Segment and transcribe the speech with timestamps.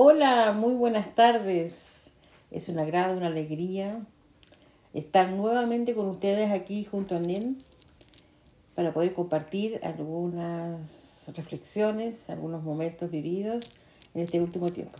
[0.00, 2.04] Hola, muy buenas tardes.
[2.52, 4.00] Es un agrado, una alegría
[4.94, 7.58] estar nuevamente con ustedes aquí junto a Nen
[8.76, 13.72] para poder compartir algunas reflexiones, algunos momentos vividos
[14.14, 14.96] en este último tiempo.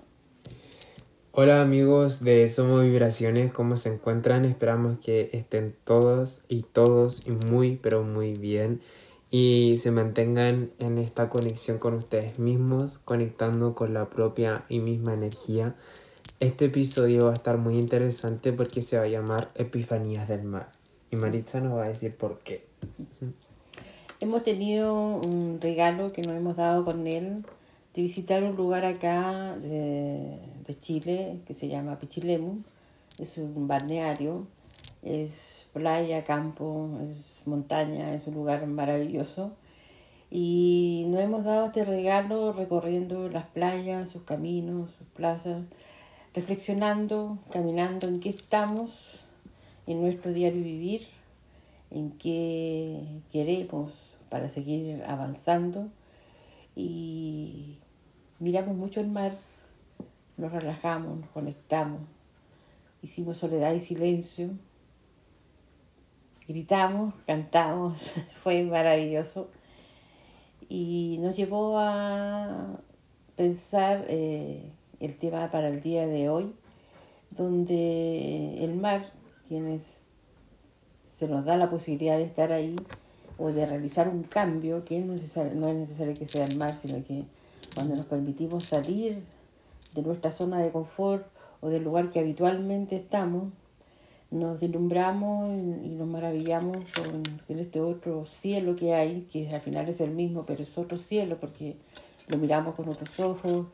[1.31, 4.45] Hola amigos de Somos Vibraciones, ¿cómo se encuentran?
[4.45, 8.81] Esperamos que estén todas y todos muy pero muy bien
[9.31, 15.15] y se mantengan en esta conexión con ustedes mismos, conectando con la propia y misma
[15.15, 15.75] energía.
[16.41, 20.71] Este episodio va a estar muy interesante porque se va a llamar Epifanías del Mar.
[21.11, 22.65] Y Maritza nos va a decir por qué.
[24.21, 27.45] Hemos tenido un regalo que nos hemos dado con él
[27.95, 32.63] de visitar un lugar acá de, de Chile que se llama Pichilemu.
[33.19, 34.47] Es un balneario,
[35.03, 39.53] es playa, campo, es montaña, es un lugar maravilloso.
[40.31, 45.63] Y nos hemos dado este regalo recorriendo las playas, sus caminos, sus plazas,
[46.35, 49.23] reflexionando, caminando en qué estamos
[49.87, 51.07] en nuestro diario vivir,
[51.91, 53.93] en qué queremos
[54.29, 55.89] para seguir avanzando.
[56.75, 57.79] Y
[58.41, 59.33] miramos mucho el mar,
[60.37, 62.01] nos relajamos, nos conectamos,
[63.01, 64.51] hicimos soledad y silencio
[66.49, 69.49] gritamos, cantamos, fue maravilloso.
[70.69, 72.81] Y nos llevó a
[73.37, 76.55] pensar eh, el tema para el día de hoy,
[77.37, 79.13] donde el mar,
[79.47, 80.07] quienes
[81.17, 82.77] se nos da la posibilidad de estar ahí
[83.39, 86.57] o de realizar un cambio, que no es necesario, no es necesario que sea el
[86.57, 87.25] mar, sino que
[87.75, 89.23] cuando nos permitimos salir
[89.95, 91.27] de nuestra zona de confort
[91.61, 93.53] o del lugar que habitualmente estamos,
[94.31, 96.77] nos deslumbramos y nos maravillamos
[97.47, 100.99] con este otro cielo que hay, que al final es el mismo, pero es otro
[100.99, 101.77] cielo porque
[102.29, 103.67] lo miramos con otros ojos,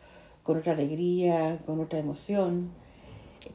[0.42, 2.70] con otra alegría, con otra emoción,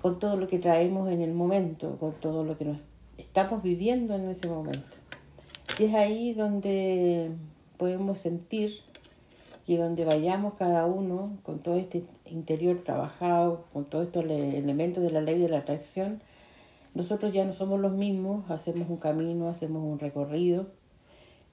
[0.02, 2.78] con todo lo que traemos en el momento, con todo lo que nos
[3.18, 4.80] estamos viviendo en ese momento.
[5.80, 7.32] Y es ahí donde
[7.78, 8.80] podemos sentir
[9.66, 15.12] que donde vayamos cada uno con todo este interior trabajado, con todos estos elementos de
[15.12, 16.22] la ley de la atracción,
[16.94, 20.68] nosotros ya no somos los mismos, hacemos un camino, hacemos un recorrido,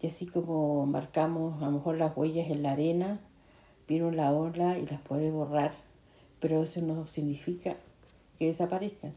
[0.01, 3.21] y así como marcamos a lo mejor las huellas en la arena,
[3.89, 5.73] vino la ola y las puede borrar,
[6.41, 7.77] pero eso no significa
[8.39, 9.13] que desaparezcan,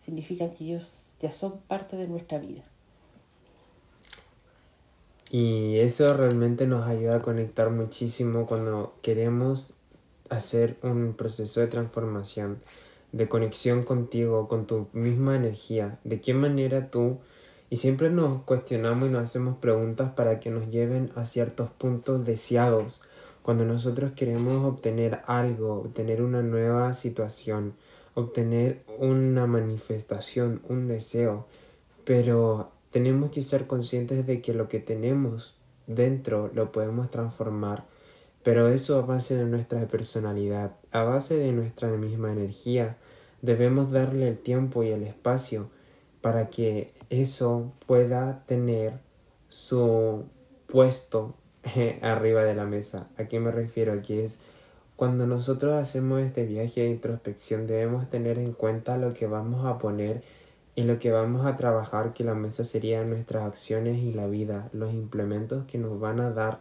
[0.00, 2.62] significa que ellos ya son parte de nuestra vida.
[5.30, 9.74] Y eso realmente nos ayuda a conectar muchísimo cuando queremos
[10.30, 12.60] hacer un proceso de transformación
[13.14, 17.18] de conexión contigo, con tu misma energía, de qué manera tú,
[17.70, 22.26] y siempre nos cuestionamos y nos hacemos preguntas para que nos lleven a ciertos puntos
[22.26, 23.02] deseados,
[23.42, 27.74] cuando nosotros queremos obtener algo, obtener una nueva situación,
[28.14, 31.46] obtener una manifestación, un deseo,
[32.04, 35.54] pero tenemos que ser conscientes de que lo que tenemos
[35.86, 37.84] dentro lo podemos transformar
[38.44, 42.96] pero eso a base de nuestra personalidad, a base de nuestra misma energía,
[43.42, 45.70] debemos darle el tiempo y el espacio
[46.20, 49.00] para que eso pueda tener
[49.48, 50.24] su
[50.66, 51.34] puesto
[52.02, 53.08] arriba de la mesa.
[53.16, 53.92] ¿A qué me refiero?
[53.92, 54.38] Aquí es
[54.96, 59.78] cuando nosotros hacemos este viaje de introspección debemos tener en cuenta lo que vamos a
[59.78, 60.22] poner
[60.76, 64.68] y lo que vamos a trabajar, que la mesa sería nuestras acciones y la vida,
[64.72, 66.60] los implementos que nos van a dar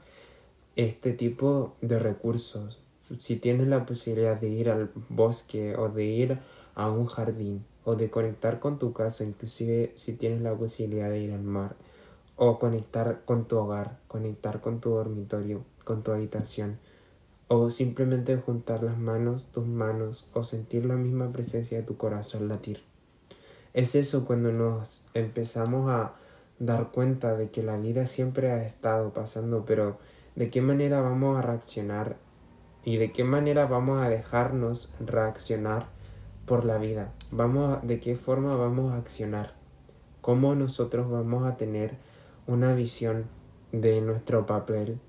[0.76, 2.80] este tipo de recursos.
[3.20, 6.40] Si tienes la posibilidad de ir al bosque o de ir
[6.76, 11.20] a un jardín o de conectar con tu casa, inclusive si tienes la posibilidad de
[11.20, 11.76] ir al mar
[12.36, 16.80] o conectar con tu hogar, conectar con tu dormitorio, con tu habitación
[17.48, 22.48] o simplemente juntar las manos, tus manos o sentir la misma presencia de tu corazón
[22.48, 22.82] latir.
[23.74, 26.16] Es eso cuando nos empezamos a
[26.60, 29.98] dar cuenta de que la vida siempre ha estado pasando, pero
[30.36, 32.18] de qué manera vamos a reaccionar
[32.84, 35.88] y de qué manera vamos a dejarnos reaccionar
[36.46, 37.14] por la vida.
[37.32, 39.54] Vamos de qué forma vamos a accionar.
[40.22, 41.96] Cómo nosotros vamos a tener
[42.48, 43.26] una visión
[43.72, 45.00] de nuestro papel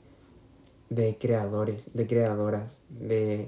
[0.91, 3.47] de creadores, de creadoras, de,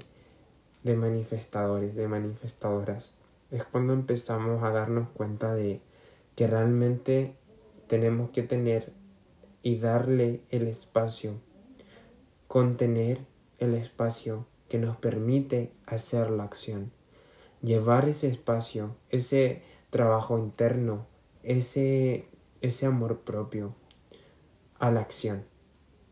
[0.83, 3.13] de manifestadores, de manifestadoras.
[3.51, 5.81] Es cuando empezamos a darnos cuenta de
[6.35, 7.35] que realmente
[7.87, 8.91] tenemos que tener
[9.61, 11.33] y darle el espacio
[12.47, 13.19] contener
[13.59, 16.91] el espacio que nos permite hacer la acción.
[17.61, 21.05] Llevar ese espacio, ese trabajo interno,
[21.43, 22.27] ese,
[22.61, 23.73] ese amor propio
[24.79, 25.43] a la acción,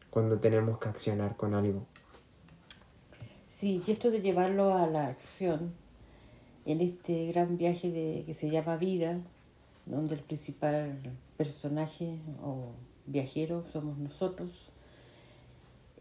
[0.10, 1.86] cuando tenemos que accionar con algo.
[3.50, 5.74] Sí, y esto de llevarlo a la acción
[6.66, 9.20] en este gran viaje de, que se llama vida,
[9.86, 11.00] donde el principal
[11.38, 12.72] personaje o
[13.06, 14.72] viajero somos nosotros,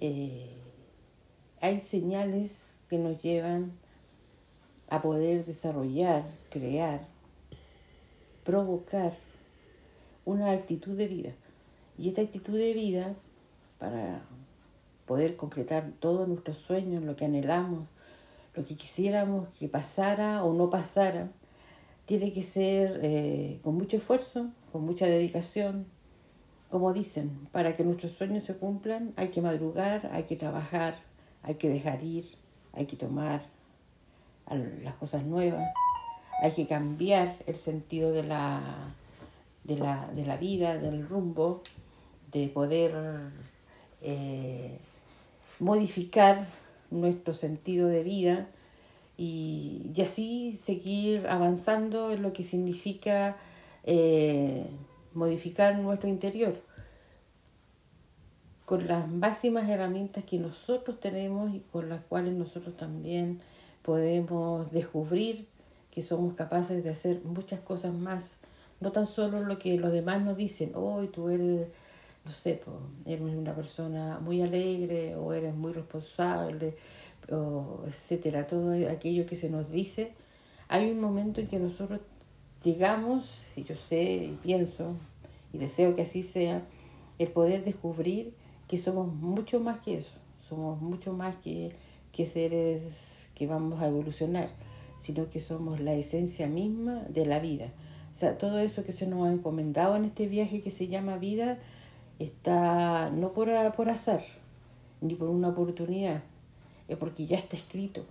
[0.07, 0.51] eh,
[1.63, 3.73] hay señales que nos llevan
[4.91, 7.07] a poder desarrollar, crear,
[8.45, 9.17] provocar
[10.27, 11.33] una actitud de vida.
[11.97, 13.15] Y esta actitud de vida,
[13.79, 14.21] para
[15.07, 17.89] poder concretar todos nuestros sueños, lo que anhelamos,
[18.55, 21.31] lo que quisiéramos que pasara o no pasara,
[22.05, 25.87] tiene que ser eh, con mucho esfuerzo, con mucha dedicación.
[26.71, 30.97] Como dicen, para que nuestros sueños se cumplan hay que madrugar, hay que trabajar,
[31.43, 32.25] hay que dejar ir,
[32.73, 33.43] hay que tomar
[34.83, 35.73] las cosas nuevas,
[36.43, 38.95] hay que cambiar el sentido de la,
[39.63, 41.63] de la, de la vida, del rumbo,
[42.33, 42.93] de poder
[44.03, 44.79] eh,
[45.61, 46.47] modificar
[46.91, 48.49] nuestro sentido de vida
[49.17, 53.37] y, así seguir avanzando en lo que significa
[53.85, 54.67] eh,
[55.15, 56.55] modificar nuestro interior
[58.65, 63.41] con las máximas herramientas que nosotros tenemos y con las cuales nosotros también
[63.83, 65.47] podemos descubrir
[65.91, 68.39] que somos capaces de hacer muchas cosas más,
[68.81, 71.69] no tan solo lo que los demás nos dicen, hoy tú eres,
[72.25, 72.63] no sé,
[73.05, 76.77] eres una persona muy alegre o eres muy responsable,
[77.31, 80.15] o etcétera, todo aquello que se nos dice,
[80.69, 82.01] hay un momento en que nosotros
[82.65, 84.97] llegamos, y yo sé y pienso
[85.53, 86.63] y deseo que así sea,
[87.19, 88.35] el poder descubrir
[88.67, 90.17] que somos mucho más que eso,
[90.49, 91.73] somos mucho más que,
[92.11, 94.49] que seres que vamos a evolucionar,
[94.99, 97.69] sino que somos la esencia misma de la vida.
[98.15, 101.19] O sea, todo eso que se nos ha encomendado en este viaje que se llama
[101.19, 101.59] vida
[102.19, 104.25] está no por, por azar,
[105.01, 106.23] ni por una oportunidad,
[106.89, 108.05] es porque ya está escrito.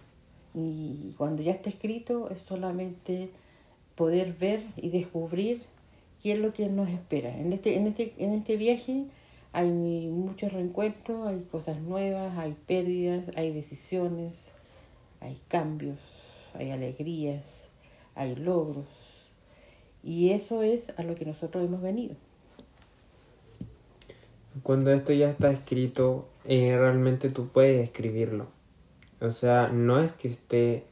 [0.53, 3.31] Y cuando ya está escrito es solamente
[3.95, 5.63] poder ver y descubrir
[6.21, 7.35] qué es lo que nos espera.
[7.37, 9.05] En este, en este, en este viaje
[9.51, 14.51] hay muchos reencuentros, hay cosas nuevas, hay pérdidas, hay decisiones,
[15.21, 15.99] hay cambios,
[16.53, 17.69] hay alegrías,
[18.15, 18.87] hay logros.
[20.03, 22.15] Y eso es a lo que nosotros hemos venido.
[24.61, 28.47] Cuando esto ya está escrito, eh, realmente tú puedes escribirlo.
[29.21, 30.83] O sea, no es que esté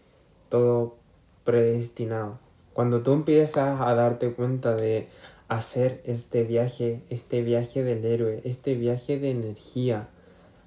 [0.49, 0.95] todo
[1.43, 2.39] predestinado.
[2.81, 5.07] Cuando tú empiezas a darte cuenta de
[5.47, 10.09] hacer este viaje, este viaje del héroe, este viaje de energía,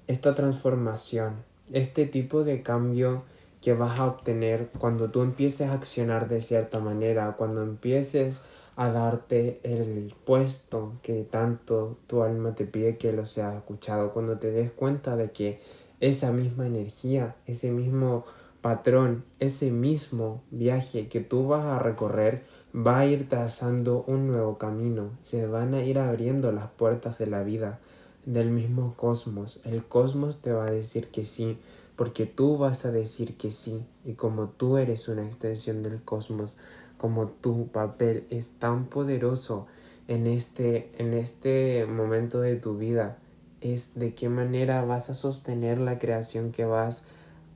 [0.07, 3.23] esta transformación, este tipo de cambio
[3.61, 8.43] que vas a obtener cuando tú empieces a accionar de cierta manera, cuando empieces
[8.77, 14.39] a darte el puesto que tanto tu alma te pide que lo sea escuchado, cuando
[14.39, 15.59] te des cuenta de que
[15.99, 18.23] esa misma energía, ese mismo
[18.65, 22.45] patrón, ese mismo viaje que tú vas a recorrer
[22.75, 27.27] va a ir trazando un nuevo camino, se van a ir abriendo las puertas de
[27.27, 27.77] la vida,
[28.25, 29.61] del mismo cosmos.
[29.65, 31.59] El cosmos te va a decir que sí,
[31.95, 36.55] porque tú vas a decir que sí, y como tú eres una extensión del cosmos,
[36.97, 39.67] como tu papel es tan poderoso
[40.07, 43.19] en este, en este momento de tu vida,
[43.61, 47.05] es de qué manera vas a sostener la creación que vas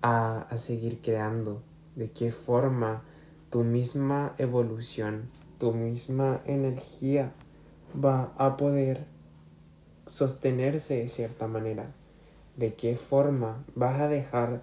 [0.01, 1.61] a, a seguir creando,
[1.95, 3.03] de qué forma
[3.49, 7.33] tu misma evolución, tu misma energía
[7.93, 9.05] va a poder
[10.09, 11.91] sostenerse de cierta manera.
[12.55, 14.61] De qué forma vas a dejar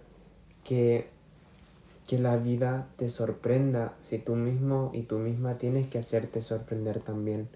[0.65, 1.09] que,
[2.07, 7.01] que la vida te sorprenda si tú mismo y tú misma tienes que hacerte sorprender
[7.01, 7.49] también.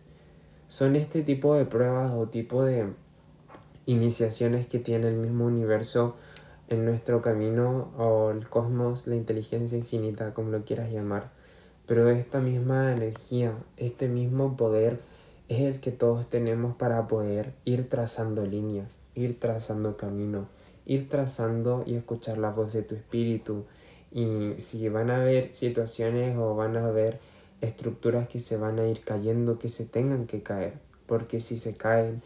[0.68, 2.86] Son este tipo de pruebas o tipo de
[3.86, 6.16] iniciaciones que tiene el mismo universo
[6.70, 11.30] en nuestro camino o el cosmos, la inteligencia infinita, como lo quieras llamar.
[11.86, 15.00] Pero esta misma energía, este mismo poder
[15.48, 18.86] es el que todos tenemos para poder ir trazando línea,
[19.16, 20.46] ir trazando camino,
[20.86, 23.64] ir trazando y escuchar la voz de tu espíritu.
[24.12, 27.18] Y si van a haber situaciones o van a haber
[27.60, 30.74] estructuras que se van a ir cayendo, que se tengan que caer,
[31.06, 32.22] porque si se caen,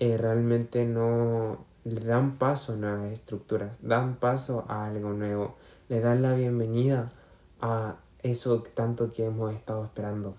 [0.00, 5.54] eh, realmente no le dan paso a nuevas estructuras, dan paso a algo nuevo,
[5.88, 7.06] le dan la bienvenida
[7.60, 10.34] a eso tanto que hemos estado esperando.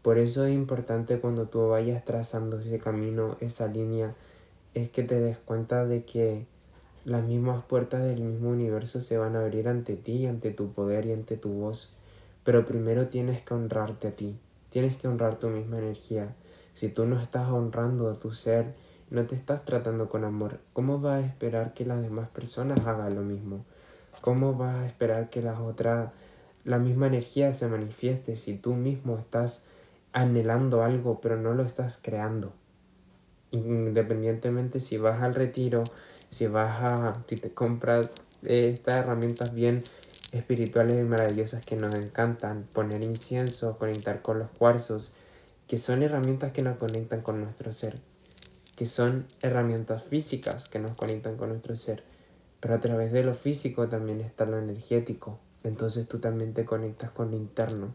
[0.00, 4.14] Por eso es importante cuando tú vayas trazando ese camino, esa línea,
[4.72, 6.46] es que te des cuenta de que
[7.04, 11.04] las mismas puertas del mismo universo se van a abrir ante ti, ante tu poder
[11.04, 11.92] y ante tu voz.
[12.42, 14.38] Pero primero tienes que honrarte a ti,
[14.70, 16.34] tienes que honrar tu misma energía,
[16.74, 18.74] si tú no estás honrando a tu ser,
[19.14, 23.14] no te estás tratando con amor, ¿cómo vas a esperar que las demás personas hagan
[23.14, 23.64] lo mismo?
[24.20, 26.10] ¿Cómo vas a esperar que las otras,
[26.64, 29.62] la misma energía se manifieste si tú mismo estás
[30.12, 32.52] anhelando algo pero no lo estás creando?
[33.52, 35.84] Independientemente si vas al retiro,
[36.30, 38.10] si vas a, si te compras
[38.42, 39.84] estas herramientas bien
[40.32, 45.12] espirituales y maravillosas que nos encantan, poner incienso, conectar con los cuarzos,
[45.68, 47.94] que son herramientas que nos conectan con nuestro ser,
[48.76, 52.02] que son herramientas físicas que nos conectan con nuestro ser,
[52.60, 57.10] pero a través de lo físico también está lo energético, entonces tú también te conectas
[57.10, 57.94] con lo interno.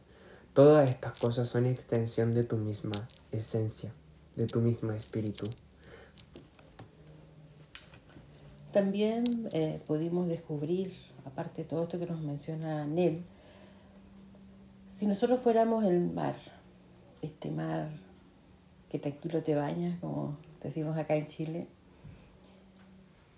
[0.54, 3.94] Todas estas cosas son extensión de tu misma esencia,
[4.36, 5.48] de tu mismo espíritu.
[8.72, 10.94] También eh, pudimos descubrir,
[11.26, 13.24] aparte de todo esto que nos menciona Nel,
[14.96, 16.36] si nosotros fuéramos el mar,
[17.22, 17.90] este mar
[18.90, 21.68] que tranquilo te bañas, como decimos acá en Chile,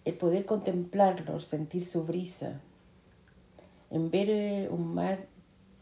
[0.05, 2.59] el poder contemplarlo, sentir su brisa,
[3.89, 5.27] en ver eh, un mar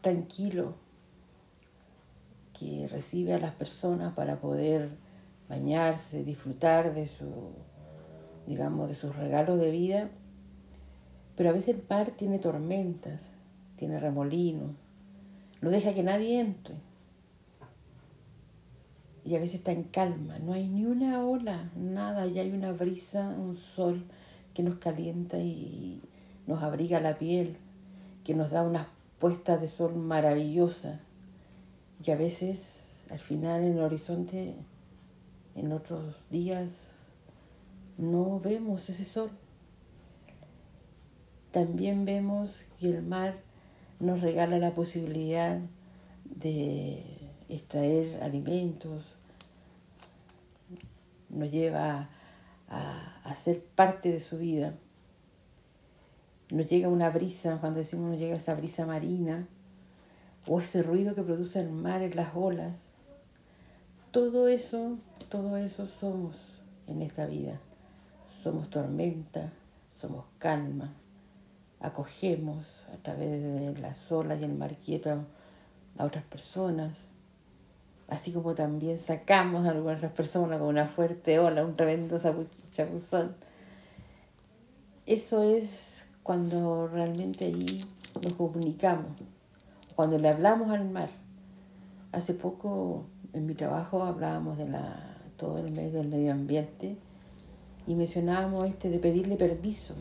[0.02, 0.74] tranquilo
[2.58, 4.90] que recibe a las personas para poder
[5.48, 7.24] bañarse, disfrutar de su,
[8.46, 10.10] digamos, de sus regalos de vida,
[11.36, 13.22] pero a veces el mar tiene tormentas,
[13.76, 14.72] tiene remolinos,
[15.62, 16.89] no deja que nadie entre
[19.24, 22.72] y a veces está en calma, no hay ni una ola, nada, ya hay una
[22.72, 24.04] brisa, un sol
[24.54, 26.00] que nos calienta y
[26.46, 27.56] nos abriga la piel,
[28.24, 28.86] que nos da unas
[29.18, 31.00] puestas de sol maravillosas
[32.04, 34.54] y a veces al final en el horizonte,
[35.54, 36.70] en otros días,
[37.98, 39.30] no vemos ese sol.
[41.50, 43.34] También vemos que el mar
[43.98, 45.58] nos regala la posibilidad
[46.24, 47.19] de
[47.50, 49.04] extraer alimentos,
[51.28, 52.08] nos lleva
[52.68, 54.74] a, a, ser parte de su vida.
[56.50, 59.46] Nos llega una brisa, cuando decimos nos llega esa brisa marina,
[60.48, 62.92] o ese ruido que produce el mar en las olas.
[64.10, 64.96] Todo eso,
[65.28, 66.36] todo eso somos
[66.86, 67.60] en esta vida.
[68.42, 69.52] Somos tormenta,
[70.00, 70.94] somos calma,
[71.78, 75.24] acogemos a través de las olas y el mar quieto
[75.98, 77.06] a otras personas,
[78.10, 82.20] así como también sacamos a algunas personas con una fuerte ola, un tremendo
[82.72, 83.34] chapuzón.
[85.06, 87.80] Eso es cuando realmente allí
[88.22, 89.12] nos comunicamos,
[89.94, 91.08] cuando le hablamos al mar.
[92.12, 96.96] Hace poco en mi trabajo hablábamos de la, todo el mes del medio ambiente
[97.86, 99.94] y mencionábamos este de pedirle permiso.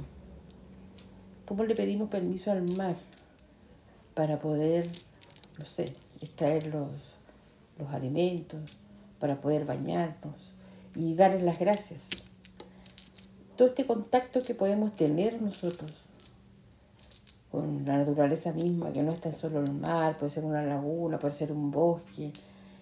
[1.45, 2.95] ¿Cómo le pedimos permiso al mar
[4.15, 4.87] para poder,
[5.57, 5.85] no sé,
[6.21, 7.08] extraer los
[7.79, 8.79] los alimentos,
[9.19, 10.35] para poder bañarnos
[10.95, 12.03] y darles las gracias.
[13.55, 15.97] Todo este contacto que podemos tener nosotros
[17.51, 21.33] con la naturaleza misma, que no está solo el mar, puede ser una laguna, puede
[21.33, 22.31] ser un bosque,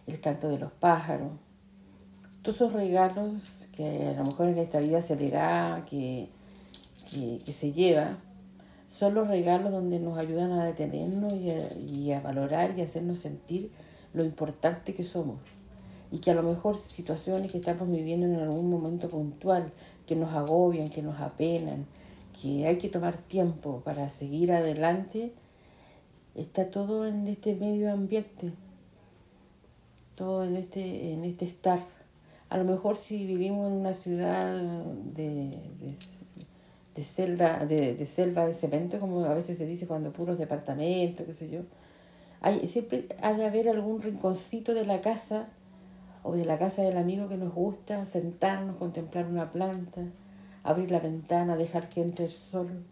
[0.05, 1.31] el canto de los pájaros.
[2.41, 3.33] Todos esos regalos
[3.75, 6.29] que a lo mejor en esta vida se le da, que,
[7.45, 8.09] que, se lleva,
[8.89, 13.71] son los regalos donde nos ayudan a detenernos y a, valorar y hacernos sentir
[14.13, 15.37] lo importante que somos
[16.11, 19.71] y que a lo mejor situaciones que estamos viviendo en algún momento puntual,
[20.05, 21.85] que nos agobian, que nos apenan,
[22.41, 25.33] que hay que tomar tiempo para seguir adelante,
[26.35, 28.53] está todo en este medio ambiente,
[30.15, 31.83] todo en este, en este estar.
[32.49, 34.55] A lo mejor si vivimos en una ciudad
[35.13, 35.51] de,
[36.95, 41.25] de, celda, de, de selva de cemento, como a veces se dice cuando puros departamentos,
[41.25, 41.61] qué sé yo,
[42.65, 45.47] siempre ha de haber algún rinconcito de la casa
[46.23, 50.01] o de la casa del amigo que nos gusta, sentarnos, contemplar una planta,
[50.63, 52.83] abrir la ventana, dejar que entre el sol,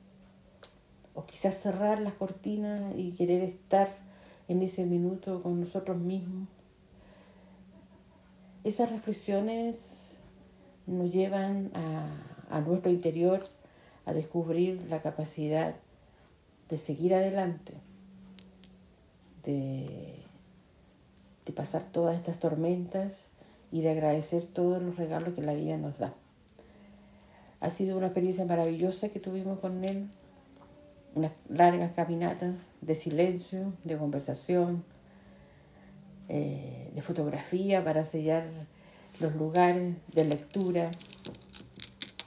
[1.14, 3.90] o quizás cerrar las cortinas y querer estar
[4.48, 6.48] en ese minuto con nosotros mismos.
[8.64, 10.14] Esas reflexiones
[10.88, 12.08] nos llevan a,
[12.50, 13.44] a nuestro interior
[14.06, 15.75] a descubrir la capacidad
[16.70, 17.74] de seguir adelante
[19.46, 20.20] de,
[21.56, 23.28] pasar todas estas tormentas
[23.72, 26.14] y de agradecer todos los regalos que la vida nos da.
[27.62, 30.10] Ha sido una experiencia maravillosa que tuvimos con él,
[31.14, 34.84] unas largas caminatas de silencio, de conversación,
[36.28, 38.46] eh, de fotografía para sellar
[39.20, 40.92] los lugares, de lectura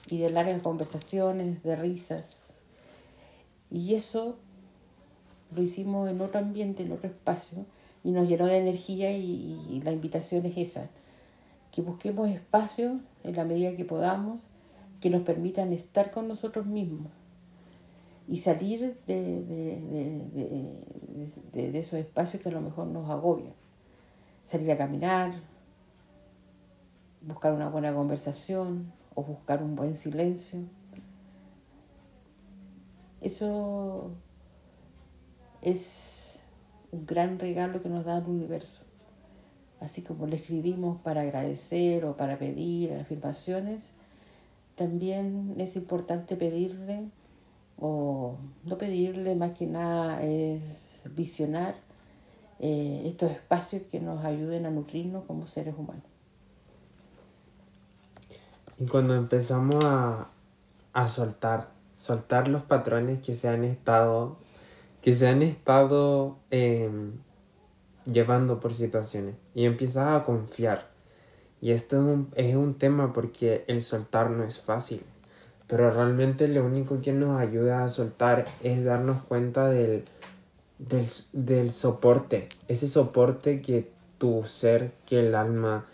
[0.09, 2.37] y de largas conversaciones, de risas.
[3.69, 4.39] Y eso
[5.55, 7.65] lo hicimos en otro ambiente, en otro espacio,
[8.03, 10.89] y nos llenó de energía y, la invitación es esa,
[11.71, 14.41] que busquemos espacios en la medida que podamos
[15.01, 17.11] que nos permitan estar con nosotros mismos
[18.27, 19.79] y salir de, de,
[21.53, 23.53] de, de, esos espacios que a lo mejor nos agobian.
[24.43, 25.41] Salir a caminar,
[27.21, 30.59] buscar una buena conversación o buscar un buen silencio.
[33.21, 34.11] Eso
[35.61, 36.41] es
[36.91, 38.81] un gran regalo que nos da el universo.
[39.79, 43.91] Así como le escribimos para agradecer o para pedir afirmaciones,
[44.75, 47.09] también es importante pedirle
[47.77, 48.35] o
[48.65, 51.75] no pedirle más que nada es visionar
[52.59, 56.03] eh, estos espacios que nos ayuden a nutrirnos como seres humanos.
[58.77, 60.27] Y cuando empezamos a,
[60.93, 64.37] a soltar, soltar los patrones que se han estado,
[65.01, 67.13] que se han estado em,
[68.05, 70.89] llevando por situaciones y empiezas a confiar.
[71.61, 75.01] Y esto es un, es un tema porque el soltar no es fácil
[75.69, 80.03] pero realmente lo único que nos ayuda a soltar es darnos cuenta del,
[80.79, 85.85] del, soporte, ese soporte que tu ser, que el alma,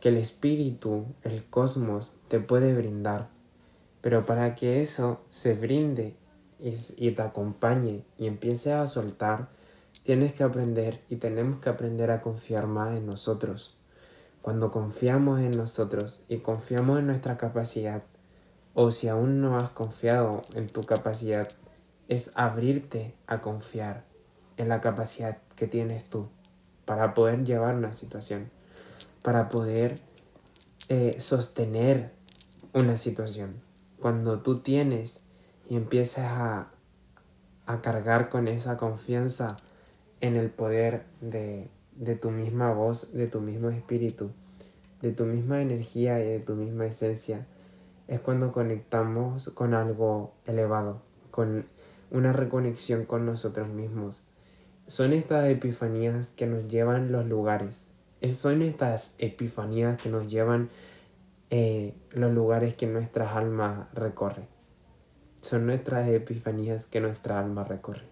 [0.00, 3.28] que el espíritu, el cosmos te puede brindar.
[4.02, 6.14] Pero para que eso se brinde
[6.62, 9.48] y, y, te acompañe y empiece a soltar,
[10.04, 13.76] tienes que aprender y tenemos que aprender a confiar más en nosotros.
[14.40, 18.02] Cuando confiamos en nosotros y confiamos en nuestra capacidad,
[18.74, 21.48] o si aún no has confiado en tu capacidad,
[22.08, 24.04] es abrirte a confiar
[24.56, 26.28] en la capacidad que tienes tú
[26.84, 28.50] para poder llevar una situación,
[29.22, 30.00] para poder
[30.88, 32.12] eh, sostener
[32.72, 33.60] una situación.
[34.00, 35.20] Cuando tú tienes
[35.68, 36.70] y empiezas a,
[37.66, 39.56] a cargar con esa confianza
[40.20, 44.30] en el poder de, de tu misma voz, de tu mismo espíritu,
[45.00, 47.46] de tu misma energía y de tu misma esencia,
[48.08, 51.66] es cuando conectamos con algo elevado, con
[52.10, 54.22] una reconexión con nosotros mismos.
[54.86, 57.86] Son estas epifanías que nos llevan los lugares.
[58.36, 60.68] Son estas epifanías que nos llevan
[61.50, 64.51] eh, los lugares que nuestra alma recorre.
[65.42, 68.04] Son nuestras epifanías que nuestra alma recorre.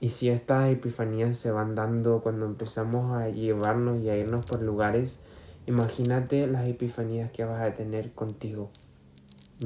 [0.00, 4.60] Y si estas epifanías se van dando cuando empezamos a llevarnos y a irnos por
[4.60, 5.20] lugares
[5.66, 8.70] Imagínate las epifanías que vas a tener contigo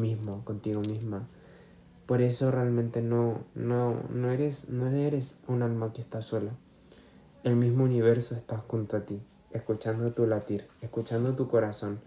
[0.01, 1.29] mismo, contigo misma.
[2.07, 6.53] Por eso realmente no, no, no, eres, no eres un alma que está sola.
[7.44, 12.01] El mismo universo está junto a ti, escuchando tu latir, escuchando tu corazón,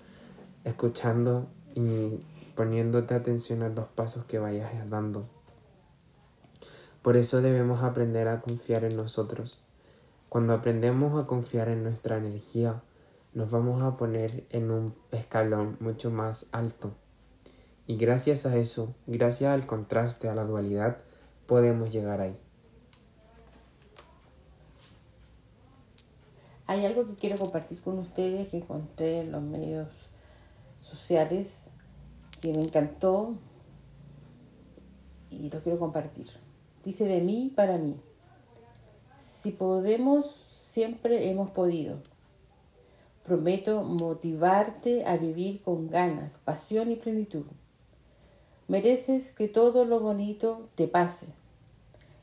[0.63, 2.19] escuchando y
[2.55, 5.27] poniéndote atención a los pasos que vayas dando.
[7.01, 9.63] Por eso debemos aprender a confiar en nosotros.
[10.29, 12.81] Cuando aprendemos a confiar en nuestra energía,
[13.33, 16.93] nos vamos a poner en un escalón mucho más alto.
[17.87, 20.99] Y gracias a eso, gracias al contraste, a la dualidad,
[21.45, 22.39] podemos llegar ahí.
[26.67, 29.89] Hay algo que quiero compartir con ustedes que encontré en los medios
[30.81, 31.62] sociales
[32.43, 33.35] que me encantó
[35.29, 36.27] y lo quiero compartir.
[36.83, 37.95] Dice de mí para mí.
[39.17, 41.99] Si podemos, siempre hemos podido.
[43.23, 47.45] Prometo motivarte a vivir con ganas, pasión y plenitud.
[48.67, 51.27] Mereces que todo lo bonito te pase.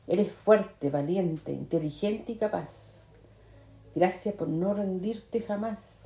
[0.05, 3.01] Eres fuerte, valiente, inteligente y capaz.
[3.95, 6.03] Gracias por no rendirte jamás.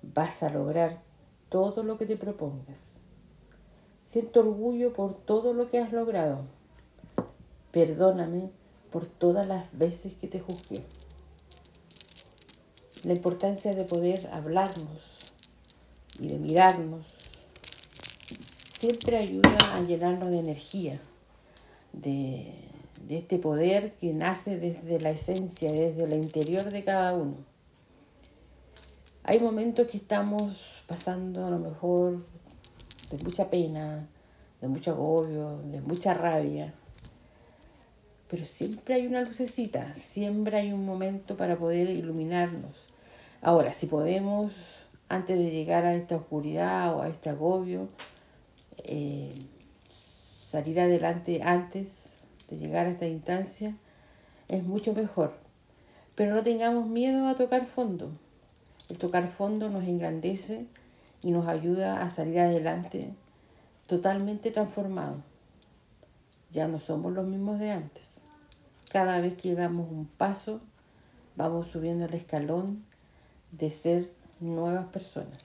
[0.00, 1.05] Vas a lograr
[1.56, 2.80] todo lo que te propongas.
[4.04, 6.40] Siento orgullo por todo lo que has logrado.
[7.72, 8.50] Perdóname
[8.90, 10.82] por todas las veces que te juzgué
[13.04, 15.00] la importancia de poder hablarnos
[16.18, 17.06] y de mirarnos
[18.78, 21.00] siempre ayuda a llenarnos de energía,
[21.94, 22.52] de,
[23.08, 27.36] este poder que nace desde la esencia, desde el interior de cada uno.
[29.22, 32.24] Hay momentos que estamos pasando a lo mejor
[33.10, 34.06] de mucha pena,
[34.60, 36.72] de mucho agobio, de mucha rabia,
[38.28, 42.86] pero siempre hay una lucecita, siempre hay un momento para poder iluminarnos
[43.46, 44.50] Ahora, si podemos,
[45.08, 47.86] antes de llegar a esta oscuridad o a este agobio,
[48.84, 49.28] eh,
[49.88, 52.12] salir adelante antes
[52.48, 53.76] de llegar a esta instancia,
[54.48, 55.34] es mucho mejor.
[56.16, 58.10] Pero no tengamos miedo a tocar fondo.
[58.88, 60.66] El tocar fondo nos engrandece
[61.26, 63.10] y nos ayuda a salir adelante
[63.88, 65.16] totalmente transformados.
[66.52, 68.04] Ya no somos los mismos de antes.
[68.92, 70.60] Cada vez que damos un paso,
[71.34, 72.84] vamos subiendo el escalón
[73.50, 75.44] de ser nuevas personas.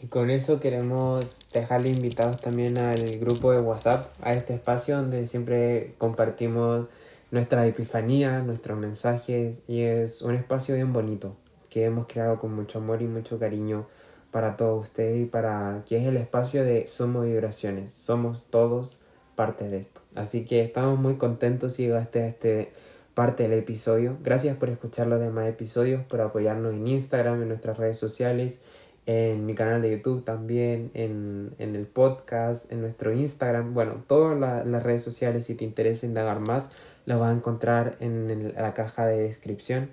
[0.00, 5.26] Y con eso queremos dejarle invitados también al grupo de WhatsApp, a este espacio donde
[5.26, 6.86] siempre compartimos
[7.30, 11.36] nuestra epifanía, nuestros mensajes y es un espacio bien bonito
[11.76, 13.86] que hemos creado con mucho amor y mucho cariño
[14.30, 17.92] para todos ustedes y para que es el espacio de Somos Vibraciones.
[17.92, 18.96] Somos todos
[19.34, 20.00] parte de esto.
[20.14, 22.72] Así que estamos muy contentos si llegaste este
[23.12, 24.16] parte del episodio.
[24.24, 28.62] Gracias por escuchar los demás episodios, por apoyarnos en Instagram, en nuestras redes sociales,
[29.04, 33.74] en mi canal de YouTube también, en, en el podcast, en nuestro Instagram.
[33.74, 36.70] Bueno, todas las redes sociales, si te interesa indagar más,
[37.04, 39.90] lo vas a encontrar en la caja de descripción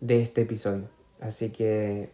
[0.00, 0.99] de este episodio.
[1.20, 2.10] Así que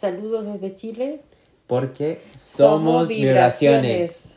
[0.00, 1.20] Saludos desde Chile.
[1.66, 4.35] Porque somos, vibraciones.